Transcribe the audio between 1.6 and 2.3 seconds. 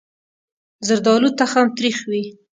تریخ وي.